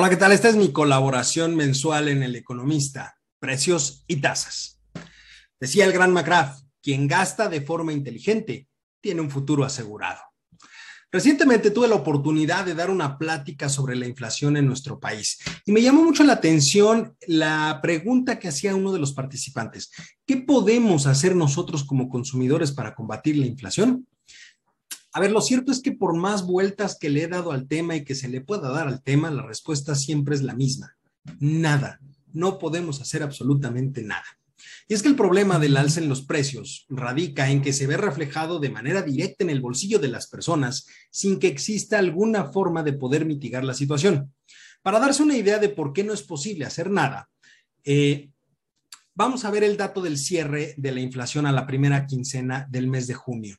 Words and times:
Hola, 0.00 0.10
¿qué 0.10 0.16
tal? 0.16 0.30
Esta 0.30 0.48
es 0.48 0.54
mi 0.54 0.70
colaboración 0.70 1.56
mensual 1.56 2.06
en 2.06 2.22
El 2.22 2.36
Economista, 2.36 3.18
precios 3.40 4.04
y 4.06 4.20
tasas. 4.20 4.80
Decía 5.58 5.86
el 5.86 5.92
gran 5.92 6.12
McGrath, 6.12 6.56
quien 6.80 7.08
gasta 7.08 7.48
de 7.48 7.62
forma 7.62 7.92
inteligente 7.92 8.68
tiene 9.00 9.22
un 9.22 9.28
futuro 9.28 9.64
asegurado. 9.64 10.20
Recientemente 11.10 11.72
tuve 11.72 11.88
la 11.88 11.96
oportunidad 11.96 12.64
de 12.64 12.76
dar 12.76 12.90
una 12.90 13.18
plática 13.18 13.68
sobre 13.68 13.96
la 13.96 14.06
inflación 14.06 14.56
en 14.56 14.66
nuestro 14.66 15.00
país 15.00 15.40
y 15.66 15.72
me 15.72 15.82
llamó 15.82 16.04
mucho 16.04 16.22
la 16.22 16.34
atención 16.34 17.16
la 17.26 17.80
pregunta 17.82 18.38
que 18.38 18.46
hacía 18.46 18.76
uno 18.76 18.92
de 18.92 19.00
los 19.00 19.14
participantes. 19.14 19.90
¿Qué 20.24 20.36
podemos 20.36 21.08
hacer 21.08 21.34
nosotros 21.34 21.82
como 21.82 22.08
consumidores 22.08 22.70
para 22.70 22.94
combatir 22.94 23.36
la 23.36 23.46
inflación? 23.46 24.06
A 25.12 25.20
ver, 25.20 25.32
lo 25.32 25.40
cierto 25.40 25.72
es 25.72 25.80
que 25.80 25.92
por 25.92 26.14
más 26.14 26.46
vueltas 26.46 26.96
que 26.98 27.08
le 27.08 27.22
he 27.22 27.28
dado 27.28 27.52
al 27.52 27.66
tema 27.66 27.96
y 27.96 28.04
que 28.04 28.14
se 28.14 28.28
le 28.28 28.40
pueda 28.40 28.70
dar 28.70 28.88
al 28.88 29.02
tema, 29.02 29.30
la 29.30 29.42
respuesta 29.42 29.94
siempre 29.94 30.34
es 30.34 30.42
la 30.42 30.54
misma. 30.54 30.96
Nada. 31.40 32.00
No 32.32 32.58
podemos 32.58 33.00
hacer 33.00 33.22
absolutamente 33.22 34.02
nada. 34.02 34.26
Y 34.86 34.94
es 34.94 35.02
que 35.02 35.08
el 35.08 35.16
problema 35.16 35.58
del 35.58 35.76
alza 35.76 36.00
en 36.00 36.08
los 36.08 36.22
precios 36.22 36.86
radica 36.88 37.50
en 37.50 37.62
que 37.62 37.72
se 37.72 37.86
ve 37.86 37.96
reflejado 37.96 38.58
de 38.58 38.70
manera 38.70 39.02
directa 39.02 39.44
en 39.44 39.50
el 39.50 39.60
bolsillo 39.60 39.98
de 39.98 40.08
las 40.08 40.26
personas 40.28 40.86
sin 41.10 41.38
que 41.38 41.48
exista 41.48 41.98
alguna 41.98 42.46
forma 42.46 42.82
de 42.82 42.92
poder 42.94 43.24
mitigar 43.24 43.64
la 43.64 43.74
situación. 43.74 44.34
Para 44.82 45.00
darse 45.00 45.22
una 45.22 45.36
idea 45.36 45.58
de 45.58 45.68
por 45.68 45.92
qué 45.92 46.04
no 46.04 46.12
es 46.12 46.22
posible 46.22 46.64
hacer 46.64 46.90
nada, 46.90 47.28
eh, 47.84 48.30
Vamos 49.18 49.44
a 49.44 49.50
ver 49.50 49.64
el 49.64 49.76
dato 49.76 50.00
del 50.00 50.16
cierre 50.16 50.74
de 50.76 50.92
la 50.92 51.00
inflación 51.00 51.44
a 51.44 51.50
la 51.50 51.66
primera 51.66 52.06
quincena 52.06 52.68
del 52.70 52.86
mes 52.86 53.08
de 53.08 53.14
junio, 53.14 53.56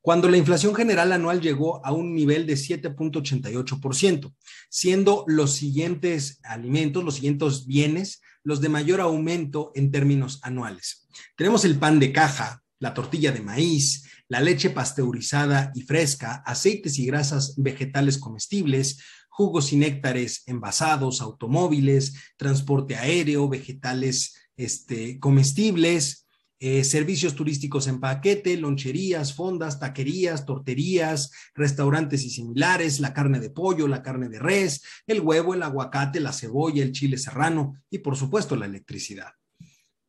cuando 0.00 0.26
la 0.26 0.38
inflación 0.38 0.74
general 0.74 1.12
anual 1.12 1.42
llegó 1.42 1.84
a 1.84 1.92
un 1.92 2.14
nivel 2.14 2.46
de 2.46 2.54
7.88%, 2.54 4.32
siendo 4.70 5.24
los 5.26 5.52
siguientes 5.52 6.40
alimentos, 6.42 7.04
los 7.04 7.16
siguientes 7.16 7.66
bienes, 7.66 8.22
los 8.42 8.62
de 8.62 8.70
mayor 8.70 9.02
aumento 9.02 9.70
en 9.74 9.90
términos 9.90 10.40
anuales. 10.44 11.06
Tenemos 11.36 11.66
el 11.66 11.78
pan 11.78 11.98
de 11.98 12.10
caja, 12.10 12.62
la 12.78 12.94
tortilla 12.94 13.32
de 13.32 13.42
maíz, 13.42 14.08
la 14.28 14.40
leche 14.40 14.70
pasteurizada 14.70 15.72
y 15.74 15.82
fresca, 15.82 16.42
aceites 16.46 16.98
y 16.98 17.04
grasas 17.04 17.52
vegetales 17.58 18.16
comestibles, 18.16 19.02
jugos 19.28 19.74
y 19.74 19.76
néctares 19.76 20.42
envasados, 20.46 21.20
automóviles, 21.20 22.14
transporte 22.38 22.96
aéreo, 22.96 23.46
vegetales 23.50 24.38
este, 24.56 25.18
comestibles, 25.18 26.26
eh, 26.64 26.84
servicios 26.84 27.34
turísticos 27.34 27.88
en 27.88 27.98
paquete, 27.98 28.56
loncherías, 28.56 29.34
fondas, 29.34 29.80
taquerías, 29.80 30.46
torterías, 30.46 31.32
restaurantes 31.56 32.24
y 32.24 32.30
similares, 32.30 33.00
la 33.00 33.12
carne 33.12 33.40
de 33.40 33.50
pollo, 33.50 33.88
la 33.88 34.00
carne 34.00 34.28
de 34.28 34.38
res, 34.38 34.80
el 35.08 35.22
huevo, 35.22 35.54
el 35.54 35.62
aguacate, 35.64 36.20
la 36.20 36.32
cebolla, 36.32 36.84
el 36.84 36.92
chile 36.92 37.18
serrano 37.18 37.74
y 37.90 37.98
por 37.98 38.16
supuesto 38.16 38.54
la 38.54 38.66
electricidad. 38.66 39.32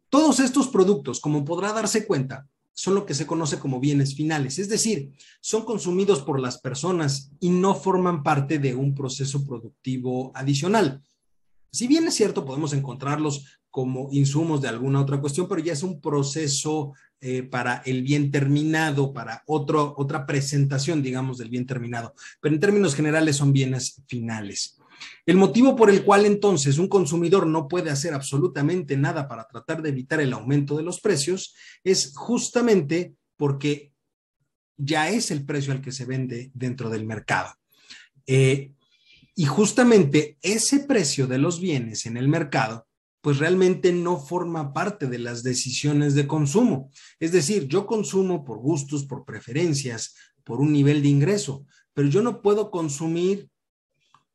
Todos 0.10 0.40
estos 0.40 0.68
productos, 0.68 1.20
como 1.20 1.44
podrá 1.44 1.74
darse 1.74 2.06
cuenta, 2.06 2.48
son 2.76 2.94
lo 2.94 3.08
que 3.08 3.16
se 3.16 3.26
conoce 3.26 3.58
como 3.58 3.80
bienes 3.80 4.14
finales, 4.14 4.60
es 4.60 4.70
decir, 4.70 5.12
son 5.42 5.66
consumidos 5.66 6.22
por 6.22 6.40
las 6.40 6.60
personas 6.60 7.32
y 7.40 7.50
no 7.50 7.74
forman 7.74 8.22
parte 8.22 8.60
de 8.60 8.76
un 8.76 8.94
proceso 8.94 9.44
productivo 9.44 10.32
adicional. 10.36 11.02
Si 11.72 11.88
bien 11.88 12.08
es 12.08 12.14
cierto, 12.14 12.46
podemos 12.46 12.74
encontrarlos 12.74 13.60
como 13.74 14.08
insumos 14.12 14.62
de 14.62 14.68
alguna 14.68 15.02
otra 15.02 15.20
cuestión, 15.20 15.48
pero 15.48 15.60
ya 15.60 15.74
es 15.74 15.82
un 15.82 16.00
proceso 16.00 16.94
eh, 17.20 17.42
para 17.42 17.82
el 17.88 18.04
bien 18.04 18.30
terminado, 18.30 19.12
para 19.12 19.42
otro, 19.48 19.96
otra 19.98 20.28
presentación, 20.28 21.02
digamos, 21.02 21.40
del 21.40 21.50
bien 21.50 21.66
terminado. 21.66 22.14
Pero 22.40 22.54
en 22.54 22.62
términos 22.62 22.94
generales 22.94 23.38
son 23.38 23.52
bienes 23.52 24.00
finales. 24.06 24.78
El 25.26 25.38
motivo 25.38 25.76
por 25.76 25.90
el 25.90 26.04
cual 26.04 26.28
entonces 26.28 26.78
un 26.78 26.88
consumidor 26.88 27.48
no 27.48 27.68
puede 27.68 27.90
hacer 27.90 28.14
absolutamente 28.14 28.96
nada 28.96 29.28
para 29.28 29.48
tratar 29.48 29.82
de 29.82 29.90
evitar 29.90 30.22
el 30.22 30.34
aumento 30.34 30.78
de 30.78 30.84
los 30.84 31.02
precios 31.02 31.56
es 31.84 32.14
justamente 32.16 33.16
porque 33.38 33.92
ya 34.78 35.10
es 35.10 35.32
el 35.32 35.46
precio 35.46 35.74
al 35.74 35.82
que 35.82 35.92
se 35.92 36.06
vende 36.06 36.52
dentro 36.54 36.92
del 36.92 37.08
mercado. 37.08 37.50
Eh, 38.28 38.72
y 39.34 39.46
justamente 39.46 40.38
ese 40.44 40.82
precio 40.82 41.26
de 41.26 41.40
los 41.40 41.60
bienes 41.60 42.06
en 42.06 42.18
el 42.18 42.28
mercado 42.28 42.86
pues 43.24 43.38
realmente 43.38 43.94
no 43.94 44.20
forma 44.20 44.74
parte 44.74 45.08
de 45.08 45.18
las 45.18 45.44
decisiones 45.44 46.14
de 46.14 46.28
consumo. 46.28 46.92
Es 47.22 47.32
decir, 47.32 47.70
yo 47.70 47.86
consumo 47.86 48.44
por 48.44 48.58
gustos, 48.58 49.06
por 49.06 49.24
preferencias, 49.24 50.14
por 50.44 50.60
un 50.60 50.74
nivel 50.74 51.02
de 51.02 51.08
ingreso, 51.08 51.66
pero 51.94 52.10
yo 52.10 52.22
no 52.22 52.42
puedo 52.42 52.70
consumir 52.70 53.48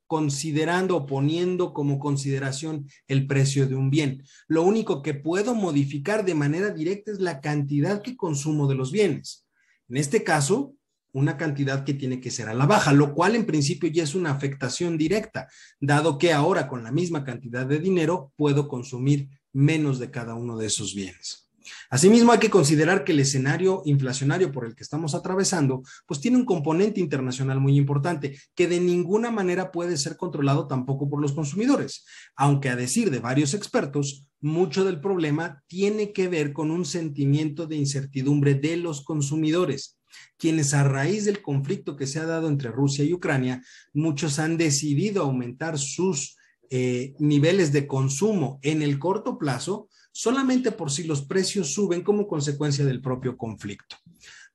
considerando 0.06 0.96
o 0.96 1.04
poniendo 1.04 1.74
como 1.74 1.98
consideración 1.98 2.88
el 3.08 3.26
precio 3.26 3.68
de 3.68 3.74
un 3.74 3.90
bien. 3.90 4.22
Lo 4.46 4.62
único 4.62 5.02
que 5.02 5.12
puedo 5.12 5.54
modificar 5.54 6.24
de 6.24 6.34
manera 6.34 6.70
directa 6.70 7.12
es 7.12 7.20
la 7.20 7.42
cantidad 7.42 8.00
que 8.00 8.16
consumo 8.16 8.68
de 8.68 8.74
los 8.74 8.90
bienes. 8.90 9.46
En 9.90 9.98
este 9.98 10.24
caso, 10.24 10.77
una 11.12 11.36
cantidad 11.36 11.84
que 11.84 11.94
tiene 11.94 12.20
que 12.20 12.30
ser 12.30 12.48
a 12.48 12.54
la 12.54 12.66
baja, 12.66 12.92
lo 12.92 13.14
cual 13.14 13.34
en 13.34 13.46
principio 13.46 13.90
ya 13.90 14.02
es 14.02 14.14
una 14.14 14.30
afectación 14.30 14.98
directa, 14.98 15.48
dado 15.80 16.18
que 16.18 16.32
ahora 16.32 16.68
con 16.68 16.84
la 16.84 16.92
misma 16.92 17.24
cantidad 17.24 17.66
de 17.66 17.78
dinero 17.78 18.32
puedo 18.36 18.68
consumir 18.68 19.28
menos 19.52 19.98
de 19.98 20.10
cada 20.10 20.34
uno 20.34 20.56
de 20.56 20.66
esos 20.66 20.94
bienes. 20.94 21.48
Asimismo, 21.90 22.32
hay 22.32 22.38
que 22.38 22.50
considerar 22.50 23.04
que 23.04 23.12
el 23.12 23.20
escenario 23.20 23.82
inflacionario 23.84 24.52
por 24.52 24.64
el 24.64 24.74
que 24.74 24.82
estamos 24.82 25.14
atravesando, 25.14 25.82
pues 26.06 26.20
tiene 26.20 26.36
un 26.36 26.44
componente 26.44 27.00
internacional 27.00 27.60
muy 27.60 27.76
importante 27.76 28.38
que 28.54 28.68
de 28.68 28.80
ninguna 28.80 29.30
manera 29.30 29.70
puede 29.70 29.96
ser 29.96 30.16
controlado 30.16 30.66
tampoco 30.66 31.08
por 31.08 31.20
los 31.20 31.32
consumidores, 31.32 32.04
aunque 32.36 32.68
a 32.68 32.76
decir 32.76 33.10
de 33.10 33.18
varios 33.18 33.54
expertos, 33.54 34.26
mucho 34.40 34.84
del 34.84 35.00
problema 35.00 35.62
tiene 35.66 36.12
que 36.12 36.28
ver 36.28 36.52
con 36.52 36.70
un 36.70 36.84
sentimiento 36.84 37.66
de 37.66 37.76
incertidumbre 37.76 38.54
de 38.54 38.76
los 38.76 39.04
consumidores 39.04 39.97
quienes 40.36 40.74
a 40.74 40.84
raíz 40.84 41.24
del 41.24 41.42
conflicto 41.42 41.96
que 41.96 42.06
se 42.06 42.20
ha 42.20 42.26
dado 42.26 42.48
entre 42.48 42.70
Rusia 42.70 43.04
y 43.04 43.12
Ucrania, 43.12 43.62
muchos 43.92 44.38
han 44.38 44.56
decidido 44.56 45.22
aumentar 45.22 45.78
sus 45.78 46.36
eh, 46.70 47.14
niveles 47.18 47.72
de 47.72 47.86
consumo 47.86 48.58
en 48.62 48.82
el 48.82 48.98
corto 48.98 49.38
plazo 49.38 49.88
solamente 50.12 50.72
por 50.72 50.90
si 50.90 51.04
los 51.04 51.22
precios 51.22 51.72
suben 51.72 52.02
como 52.02 52.26
consecuencia 52.26 52.84
del 52.84 53.00
propio 53.00 53.36
conflicto. 53.36 53.96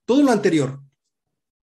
Todo 0.04 0.22
lo 0.22 0.30
anterior 0.30 0.80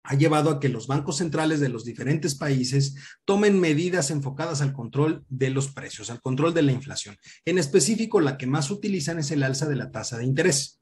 ha 0.03 0.15
llevado 0.15 0.49
a 0.49 0.59
que 0.59 0.69
los 0.69 0.87
bancos 0.87 1.17
centrales 1.17 1.59
de 1.59 1.69
los 1.69 1.83
diferentes 1.83 2.35
países 2.35 2.95
tomen 3.25 3.59
medidas 3.59 4.09
enfocadas 4.11 4.61
al 4.61 4.73
control 4.73 5.25
de 5.27 5.49
los 5.49 5.69
precios, 5.69 6.09
al 6.09 6.21
control 6.21 6.53
de 6.53 6.61
la 6.61 6.71
inflación. 6.71 7.17
En 7.43 7.57
específico, 7.57 8.21
la 8.21 8.37
que 8.37 8.47
más 8.47 8.71
utilizan 8.71 9.19
es 9.19 9.31
el 9.31 9.43
alza 9.43 9.67
de 9.67 9.75
la 9.75 9.91
tasa 9.91 10.17
de 10.17 10.25
interés 10.25 10.79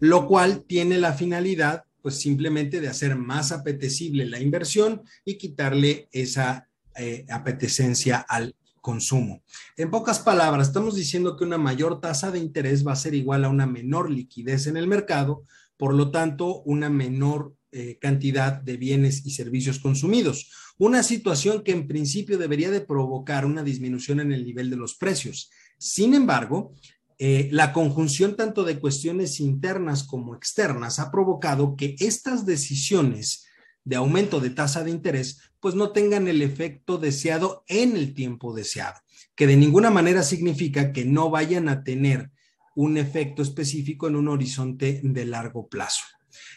lo 0.00 0.26
cual 0.26 0.64
tiene 0.64 0.98
la 0.98 1.12
finalidad, 1.12 1.84
pues 2.02 2.16
simplemente 2.16 2.80
de 2.80 2.88
hacer 2.88 3.16
más 3.16 3.52
apetecible 3.52 4.26
la 4.26 4.40
inversión 4.40 5.02
y 5.24 5.36
quitarle 5.36 6.08
esa 6.10 6.68
eh, 6.96 7.26
apetecencia 7.30 8.18
al 8.18 8.56
consumo. 8.80 9.42
En 9.76 9.90
pocas 9.90 10.18
palabras, 10.18 10.68
estamos 10.68 10.96
diciendo 10.96 11.36
que 11.36 11.44
una 11.44 11.58
mayor 11.58 12.00
tasa 12.00 12.30
de 12.30 12.38
interés 12.38 12.86
va 12.86 12.92
a 12.92 12.96
ser 12.96 13.14
igual 13.14 13.44
a 13.44 13.50
una 13.50 13.66
menor 13.66 14.10
liquidez 14.10 14.66
en 14.66 14.76
el 14.76 14.86
mercado, 14.86 15.44
por 15.76 15.94
lo 15.94 16.10
tanto, 16.10 16.62
una 16.62 16.88
menor 16.88 17.54
eh, 17.72 17.98
cantidad 18.00 18.54
de 18.54 18.76
bienes 18.76 19.24
y 19.24 19.30
servicios 19.30 19.78
consumidos. 19.78 20.50
Una 20.78 21.02
situación 21.02 21.62
que 21.62 21.72
en 21.72 21.86
principio 21.86 22.38
debería 22.38 22.70
de 22.70 22.80
provocar 22.80 23.44
una 23.44 23.62
disminución 23.62 24.20
en 24.20 24.32
el 24.32 24.44
nivel 24.44 24.70
de 24.70 24.76
los 24.76 24.94
precios. 24.94 25.50
Sin 25.78 26.14
embargo, 26.14 26.74
eh, 27.22 27.50
la 27.52 27.74
conjunción 27.74 28.34
tanto 28.34 28.64
de 28.64 28.80
cuestiones 28.80 29.40
internas 29.40 30.04
como 30.04 30.34
externas 30.34 30.98
ha 30.98 31.10
provocado 31.10 31.76
que 31.76 31.94
estas 31.98 32.46
decisiones 32.46 33.44
de 33.84 33.96
aumento 33.96 34.40
de 34.40 34.48
tasa 34.48 34.82
de 34.84 34.90
interés 34.90 35.38
pues 35.60 35.74
no 35.74 35.90
tengan 35.92 36.28
el 36.28 36.40
efecto 36.40 36.96
deseado 36.96 37.62
en 37.68 37.94
el 37.94 38.14
tiempo 38.14 38.54
deseado, 38.54 39.00
que 39.34 39.46
de 39.46 39.58
ninguna 39.58 39.90
manera 39.90 40.22
significa 40.22 40.94
que 40.94 41.04
no 41.04 41.28
vayan 41.28 41.68
a 41.68 41.84
tener 41.84 42.30
un 42.74 42.96
efecto 42.96 43.42
específico 43.42 44.08
en 44.08 44.16
un 44.16 44.28
horizonte 44.28 45.02
de 45.04 45.26
largo 45.26 45.68
plazo. 45.68 46.00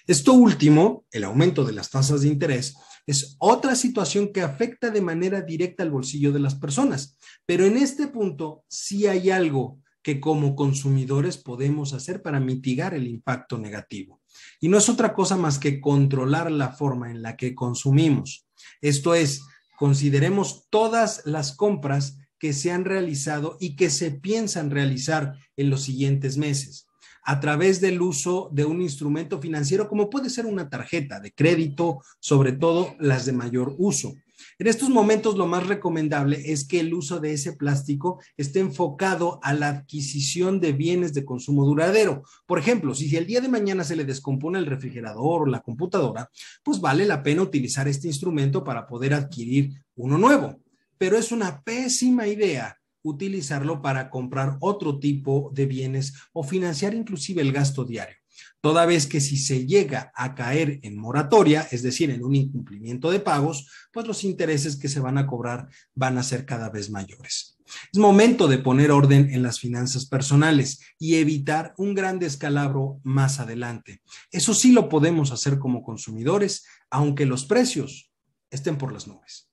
Esto 0.07 0.31
último, 0.31 1.03
el 1.11 1.25
aumento 1.25 1.65
de 1.65 1.73
las 1.73 1.89
tasas 1.89 2.21
de 2.21 2.29
interés, 2.29 2.73
es 3.05 3.35
otra 3.39 3.75
situación 3.75 4.31
que 4.31 4.39
afecta 4.39 4.91
de 4.91 5.01
manera 5.01 5.41
directa 5.41 5.83
al 5.83 5.91
bolsillo 5.91 6.31
de 6.31 6.39
las 6.39 6.55
personas, 6.55 7.17
pero 7.45 7.65
en 7.65 7.75
este 7.75 8.07
punto 8.07 8.63
sí 8.69 9.07
hay 9.07 9.29
algo 9.29 9.83
que 10.03 10.19
como 10.19 10.55
consumidores 10.55 11.37
podemos 11.37 11.93
hacer 11.93 12.21
para 12.21 12.39
mitigar 12.39 12.93
el 12.93 13.07
impacto 13.07 13.57
negativo. 13.57 14.21
Y 14.59 14.67
no 14.67 14.77
es 14.77 14.89
otra 14.89 15.13
cosa 15.13 15.37
más 15.37 15.57
que 15.57 15.79
controlar 15.79 16.51
la 16.51 16.69
forma 16.69 17.09
en 17.09 17.21
la 17.21 17.37
que 17.37 17.55
consumimos. 17.55 18.45
Esto 18.81 19.15
es, 19.15 19.41
consideremos 19.77 20.67
todas 20.69 21.21
las 21.25 21.55
compras 21.55 22.17
que 22.37 22.53
se 22.53 22.71
han 22.71 22.83
realizado 22.83 23.57
y 23.59 23.75
que 23.75 23.89
se 23.89 24.11
piensan 24.11 24.69
realizar 24.69 25.35
en 25.55 25.69
los 25.69 25.83
siguientes 25.83 26.37
meses 26.37 26.87
a 27.25 27.39
través 27.39 27.79
del 27.79 28.01
uso 28.01 28.49
de 28.51 28.65
un 28.65 28.81
instrumento 28.81 29.39
financiero 29.39 29.87
como 29.87 30.09
puede 30.09 30.29
ser 30.29 30.45
una 30.45 30.69
tarjeta 30.69 31.19
de 31.19 31.31
crédito, 31.31 32.01
sobre 32.19 32.51
todo 32.51 32.95
las 32.99 33.25
de 33.25 33.31
mayor 33.31 33.75
uso. 33.77 34.13
En 34.59 34.67
estos 34.67 34.89
momentos 34.89 35.35
lo 35.35 35.47
más 35.47 35.67
recomendable 35.67 36.41
es 36.51 36.67
que 36.67 36.79
el 36.79 36.93
uso 36.93 37.19
de 37.19 37.33
ese 37.33 37.53
plástico 37.53 38.21
esté 38.37 38.59
enfocado 38.59 39.39
a 39.41 39.53
la 39.53 39.69
adquisición 39.69 40.59
de 40.59 40.73
bienes 40.73 41.13
de 41.13 41.25
consumo 41.25 41.65
duradero. 41.65 42.23
Por 42.45 42.59
ejemplo, 42.59 42.93
si 42.93 43.15
el 43.15 43.25
día 43.25 43.41
de 43.41 43.49
mañana 43.49 43.83
se 43.83 43.95
le 43.95 44.05
descompone 44.05 44.59
el 44.59 44.65
refrigerador 44.65 45.43
o 45.43 45.45
la 45.45 45.61
computadora, 45.61 46.29
pues 46.63 46.79
vale 46.79 47.05
la 47.05 47.23
pena 47.23 47.41
utilizar 47.41 47.87
este 47.87 48.07
instrumento 48.07 48.63
para 48.63 48.85
poder 48.85 49.13
adquirir 49.13 49.73
uno 49.95 50.17
nuevo. 50.17 50.59
Pero 50.97 51.17
es 51.17 51.31
una 51.31 51.61
pésima 51.63 52.27
idea 52.27 52.77
utilizarlo 53.01 53.81
para 53.81 54.09
comprar 54.09 54.57
otro 54.61 54.99
tipo 54.99 55.51
de 55.53 55.65
bienes 55.65 56.13
o 56.31 56.43
financiar 56.43 56.93
inclusive 56.93 57.41
el 57.41 57.51
gasto 57.51 57.83
diario 57.83 58.22
toda 58.61 58.85
vez 58.85 59.07
que 59.07 59.21
si 59.21 59.37
se 59.37 59.65
llega 59.65 60.11
a 60.15 60.35
caer 60.35 60.79
en 60.83 60.97
moratoria, 60.97 61.67
es 61.71 61.83
decir, 61.83 62.09
en 62.09 62.23
un 62.23 62.35
incumplimiento 62.35 63.11
de 63.11 63.19
pagos, 63.19 63.69
pues 63.91 64.07
los 64.07 64.23
intereses 64.23 64.77
que 64.77 64.89
se 64.89 64.99
van 64.99 65.17
a 65.17 65.27
cobrar 65.27 65.67
van 65.95 66.17
a 66.17 66.23
ser 66.23 66.45
cada 66.45 66.69
vez 66.69 66.89
mayores. 66.89 67.57
Es 67.91 67.99
momento 67.99 68.47
de 68.47 68.57
poner 68.57 68.91
orden 68.91 69.29
en 69.33 69.43
las 69.43 69.59
finanzas 69.59 70.05
personales 70.05 70.81
y 70.99 71.15
evitar 71.15 71.73
un 71.77 71.93
gran 71.93 72.19
descalabro 72.19 72.99
más 73.03 73.39
adelante. 73.39 74.01
Eso 74.31 74.53
sí 74.53 74.71
lo 74.71 74.89
podemos 74.89 75.31
hacer 75.31 75.59
como 75.59 75.83
consumidores, 75.83 76.65
aunque 76.89 77.25
los 77.25 77.45
precios 77.45 78.11
estén 78.49 78.77
por 78.77 78.93
las 78.93 79.07
nubes. 79.07 79.49